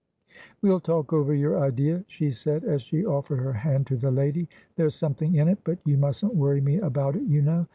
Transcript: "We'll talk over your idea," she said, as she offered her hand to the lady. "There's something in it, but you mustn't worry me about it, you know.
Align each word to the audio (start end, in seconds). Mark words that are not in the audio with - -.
"We'll 0.63 0.79
talk 0.79 1.13
over 1.13 1.31
your 1.31 1.59
idea," 1.59 2.03
she 2.07 2.31
said, 2.31 2.63
as 2.63 2.81
she 2.81 3.05
offered 3.05 3.37
her 3.37 3.53
hand 3.53 3.85
to 3.85 3.97
the 3.97 4.09
lady. 4.09 4.49
"There's 4.75 4.95
something 4.95 5.35
in 5.35 5.47
it, 5.47 5.59
but 5.63 5.77
you 5.85 5.95
mustn't 5.95 6.33
worry 6.33 6.59
me 6.59 6.79
about 6.79 7.15
it, 7.15 7.21
you 7.27 7.43
know. 7.43 7.67